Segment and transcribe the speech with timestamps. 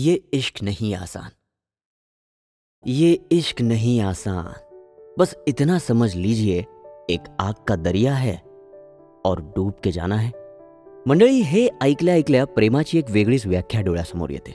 [0.00, 1.30] ये इश्क नहीं आसान।
[2.86, 4.52] ये इश्क नहीं आसान।
[5.18, 6.62] बस इतना समझ लीजिए
[7.08, 8.34] एक आग का दरिया है
[9.24, 10.30] और डूब के जाना है।
[11.06, 14.50] मंडळी हे ऐकल्या ऐकल्या प्रेमाची एक वेगळीच व्याख्या डोळ्यासमोर येते.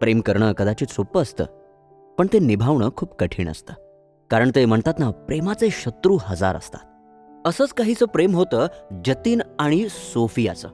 [0.00, 1.44] प्रेम करणं कदाचित सोपं असतं
[2.18, 3.74] पण ते निभावणं खूप कठीण असतं.
[4.30, 6.80] कारण ते म्हणतात ना प्रेमाचे शत्रू हजार असतात.
[7.46, 8.66] असंच काहीचं प्रेम होतं
[9.04, 10.68] जतीन आणि सोफियाचं.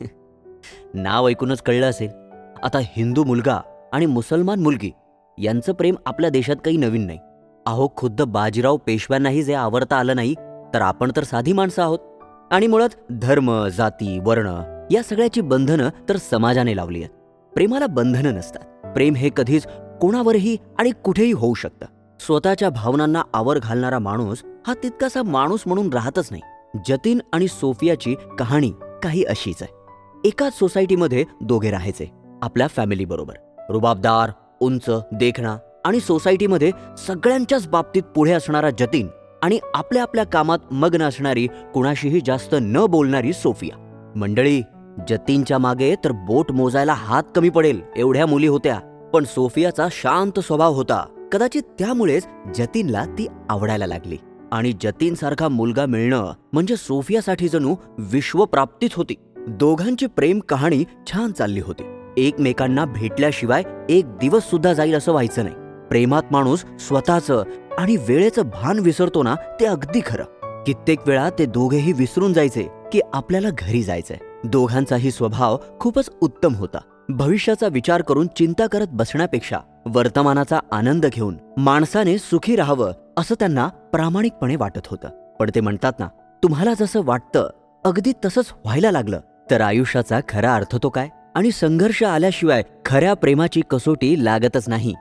[0.94, 2.21] नाव ऐकूनच कळलं असेल.
[2.62, 3.60] आता हिंदू मुलगा
[3.92, 4.90] आणि मुसलमान मुलगी
[5.38, 7.18] यांचं प्रेम आपल्या देशात काही नवीन नाही.
[7.66, 10.34] अहो खुद्द बाजीराव पेशव्यांनाही जे आवडता आलं नाही
[10.74, 11.98] तर आपण तर साधी माणसं आहोत.
[12.50, 17.10] आणि मुळात धर्म जाती वर्ण या सगळ्याची बंधनं तर समाजाने लावली आहेत.
[17.54, 18.92] प्रेमाला बंधनं नसतात.
[18.92, 19.66] प्रेम हे कधीच
[20.00, 21.86] कोणावरही आणि कुठेही होऊ शकतं.
[22.20, 26.42] स्वतःच्या भावनांना आवर घालणारा माणूस हा तितकासा माणूस म्हणून राहतच नाही.
[26.88, 29.74] जतीन आणि सोफियाची कहाणी काही अशीच आहे.
[30.24, 32.21] एकाच सोसायटीमध्ये दोघे राहायचे.
[32.42, 33.34] आपल्या फॅमिलीबरोबर
[33.70, 39.08] रुबाबदार उंच देखणा आणि सोसायटीमध्ये सगळ्यांच्याच बाबतीत पुढे असणारा जतीन
[39.42, 43.76] आणि आपल्या आपल्या कामात मग्न असणारी कुणाशीही जास्त न बोलणारी सोफिया.
[44.16, 44.62] मंडळी
[45.08, 48.78] जतीनच्या मागे तर बोट मोजायला हात कमी पडेल एवढ्या मुली होत्या.
[49.14, 51.28] पण सोफियाचा शांत स्वभाव होता.
[51.32, 52.26] कदाचित त्यामुळेच
[52.58, 54.16] जतीनला ती आवडायला लागली.
[54.52, 59.14] आणि जतीन सारखा मुलगा मिळणं म्हणजे सोफियासाठी जणू विश्वप्राप्तीच होती.
[59.48, 62.01] दोघांची प्रेम कहाणी छान चालली होती.
[62.16, 65.56] एकमेकांना भेटल्याशिवाय एक दिवस सुद्धा जाईल असं व्हायचं नाही.
[65.88, 67.44] प्रेमात माणूस स्वतःचं
[67.78, 70.24] आणि वेळेचं भान विसरतो ना ते अगदी खरं.
[70.66, 74.16] कित्येक वेळा ते दोघेही विसरून जायचे की आपल्याला घरी जायचंय.
[74.44, 76.78] दोघांचाही स्वभाव खूपच उत्तम होता.
[77.08, 84.56] भविष्याचा विचार करून चिंता करत बसण्यापेक्षा वर्तमानाचा आनंद घेऊन माणसाने सुखी राहावं असं त्यांना प्रामाणिकपणे
[84.56, 85.36] वाटत होतं.
[85.40, 86.08] पण ते म्हणतात ना
[86.42, 87.50] तुम्हाला जसं वाटतं
[87.84, 89.20] अगदी तसंच व्हायला लागलं.
[89.50, 91.08] तर आयुष्याचा खरा अर्थ तो काय?
[91.34, 94.94] आणि संघर्ष आल्याशिवाय खऱ्या प्रेमाची कसोटी लागतच नाही.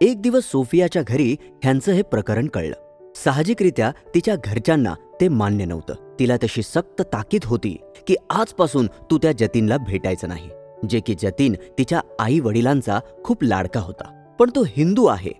[0.00, 3.12] एक दिवस सोफियाच्या घरी ह्यांचं हे प्रकरण कळलं.
[3.16, 5.94] साहजिकरित्या तिच्या घरच्यांना ते मान्य नव्हतं.
[6.20, 10.50] तिला तशी सक्त ताकीद होती की आजपासून तू त्या जतीनला भेटायचं नाही.
[10.90, 14.34] जे की जतीन तिच्या आई वडिलांचा खूप लाडका होता.
[14.38, 15.32] पण तो हिंदू आहे.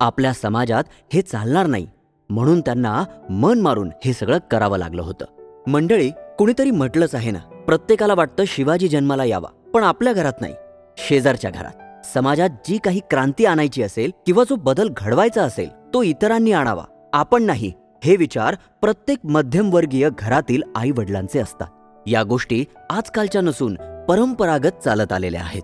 [0.00, 1.86] आपल्या समाजात हे चालणार नाही.
[2.30, 5.24] म्हणून त्यांना मन मारून हे सगळं करावं लागलं होतं.
[5.66, 9.48] मंडळी कुणीतरी म्हटलंच आहे ना प्रत्येकाला वाटतं शिवाजी जन्माला यावा.
[9.74, 10.54] पण आपल्या घरात नाही.
[10.98, 12.06] शेजारच्या घरात.
[12.06, 16.84] समाजात जी काही क्रांती आणायची असेल किंवा जो बदल घडवायचा असेल तो इतरांनी आणावा.
[17.12, 17.72] आपण नाही.
[18.04, 21.66] हे विचार प्रत्येक मध्यमवर्गीय घरातील आई वडिलांचे असतात.
[22.06, 23.74] या गोष्टी आजकालच्या नसून
[24.08, 25.62] परंपरागत चालत आलेल्या आहेत.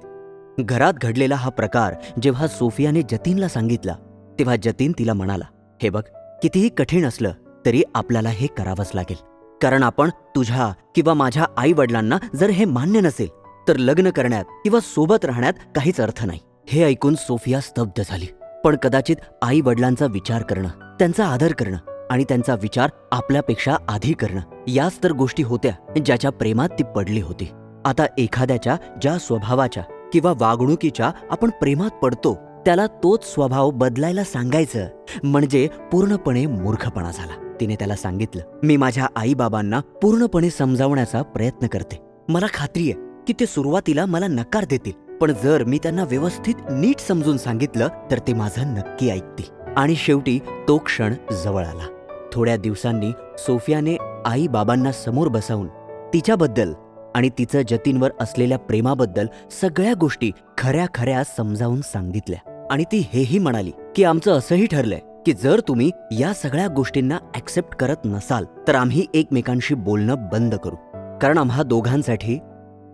[0.61, 3.95] घरात घडलेला हा प्रकार जेव्हा सोफियाने जतीनला सांगितला
[4.39, 5.45] तेव्हा जतीन तिला म्हणाला
[5.83, 6.03] हे बघ
[6.43, 7.33] कितीही कठीण असलं
[7.67, 9.17] तरी आपल्याला हे करावंच लागेल.
[9.63, 13.29] कारण आपण तुझ्या किंवा माझ्या आई वडिलांना जर हे मान्य नसेल
[13.69, 16.41] तर लग्न करण्यात किंवा सोबत राहण्यात काहीच अर्थ नाही.
[16.69, 18.27] हे ऐकून सोफिया स्तब्ध झाली.
[18.65, 24.41] पण कदाचित आई वडिलांचा विचार करणं त्यांचा आदर करणं आणि त्यांचा विचार आपल्यापेक्षा आधी करणं
[24.69, 27.51] याच तर गोष्टी होत्या ज्याच्या प्रेमात ती पडली होती.
[27.85, 29.83] आता एखाद्याच्या ज्या स्वभावाच्या
[30.13, 34.87] किंवा वागणुकीच्या आपण प्रेमात पडतो त्याला तोच स्वभाव बदलायला सांगायचं
[35.25, 37.57] म्हणजे पूर्णपणे मूर्खपणा झाला.
[37.61, 41.97] तिने त्याला सांगितलं मी माझ्या आईबाबांना पूर्णपणे समजावण्याचा प्रयत्न करते.
[42.29, 44.93] मला खात्री आहे की ते सुरुवातीला मला नकार देतील.
[45.21, 49.73] पण जर मी त्यांना व्यवस्थित नीट समजून सांगितलं तर ते माझं नक्की ऐकतील.
[49.77, 51.15] आणि शेवटी तो क्षण
[51.45, 51.89] जवळ आला.
[52.33, 53.97] थोड्या दिवसांनी सोफियाने
[54.27, 55.69] आई बाबांना समोर बसवून
[56.15, 56.73] तिच्याबद्दल
[57.15, 59.27] आणि तिचं जतीनवर असलेल्या प्रेमाबद्दल
[59.61, 62.67] सगळ्या गोष्टी खऱ्या खऱ्या समजावून सांगितल्या.
[62.71, 67.77] आणि ती हेही म्हणाली की आमचं असंही ठरलंय की जर तुम्ही या सगळ्या गोष्टींना ऍक्सेप्ट
[67.77, 70.77] करत नसाल तर आम्ही एकमेकांशी बोलणं बंद करू.
[71.19, 72.39] कारण आम्हा दोघांसाठी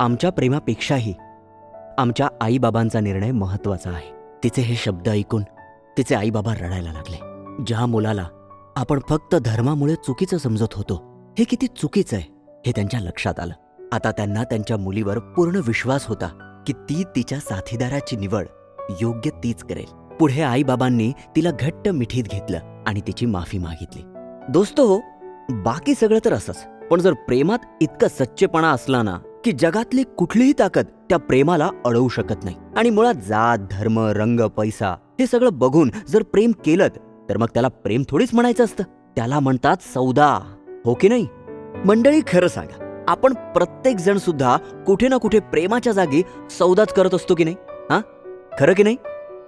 [0.00, 1.14] आमच्या प्रेमापेक्षाही
[1.98, 4.12] आमच्या आईबाबांचा निर्णय महत्त्वाचा आहे.
[4.44, 5.42] तिचे हे शब्द ऐकून
[5.98, 7.16] तिचे आईबाबा रडायला लागले.
[7.66, 8.26] ज्या मुलाला
[8.76, 10.94] आपण फक्त धर्मामुळे चुकीचं समजत होतो
[11.38, 13.54] हे किती चुकीचं आहे हे त्यांच्या लक्षात आलं.
[13.92, 18.46] आता त्यांना त्यांच्या मुलीवर पूर्ण विश्वास होता की ती तिच्या साथीदाराची निवड
[19.00, 20.16] योग्य तीच करेल.
[20.16, 24.02] पुढे आईबाबांनी तिला घट्ट मिठीत घेतलं आणि तिची माफी मागितली.
[24.48, 25.00] दोस्तो
[25.50, 26.66] बाकी सगळं तर असंच.
[26.90, 32.44] पण जर प्रेमात इतका सच्चेपणा असला ना की जगातली कुठलीही ताकद त्या प्रेमाला अडवू शकत
[32.44, 32.56] नाही.
[32.76, 36.88] आणि मुळात जात धर्म रंग पैसा हे सगळं बघून जर प्रेम केलं
[37.28, 38.84] तर मग त्याला प्रेम थोडीच म्हणायचं असतं.
[39.16, 40.38] त्याला म्हणतात सौदा.
[40.84, 41.26] हो की नाही?
[41.84, 47.34] मंडळी खरं सांगा आपण प्रत्येक जण सुद्धा कुठे ना कुठे प्रेमाच्या जागी सौदाच करत असतो
[47.34, 47.56] की नाही?
[47.90, 48.00] हा?
[48.58, 48.96] खरं की नाही?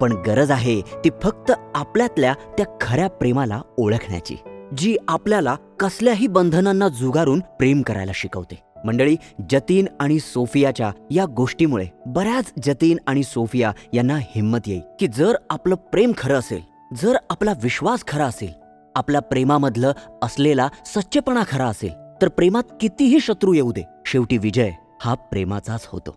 [0.01, 4.37] पण गरज आहे ती फक्त आपल्यातल्या त्या खऱ्या प्रेमाला ओळखण्याची.
[4.79, 8.63] जी आपल्याला कसल्याही बंधनांना जुगारून प्रेम करायला शिकवते.
[8.85, 9.17] मंडळी
[9.51, 15.75] जतीन आणि सोफियाच्या या गोष्टीमुळे बऱ्याच जतीन आणि सोफिया यांना हिंमत येईल की जर आपलं
[15.75, 16.61] प्रेम खरं असेल
[16.97, 18.53] जर आपला विश्वास खरा असेल
[18.95, 19.93] आपल्या प्रेमामधलं
[20.23, 21.93] असलेला सच्चेपणा खरा असेल
[22.23, 24.71] तर प्रेमात कितीही शत्रू येऊ दे शेवटी विजय
[25.01, 26.17] हा प्रेमाचाच होतो.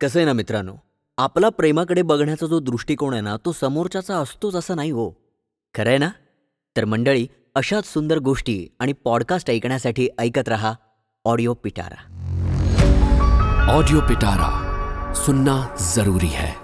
[0.00, 0.72] कसं आहे ना मित्रांनो?
[1.18, 5.10] आपला प्रेमाकडे बघण्याचा जो दृष्टिकोन आहे ना तो समोरच्याचा असतोच असं नाही हो.
[5.74, 6.08] खरं आहे ना?
[6.76, 10.74] तर मंडळी अशाच सुंदर गोष्टी आणि पॉडकास्ट ऐकण्यासाठी ऐकत रहा
[11.24, 12.02] ऑडिओ पिटारा
[13.72, 16.63] ऑडिओ पिटारा सुनना जरूरी है.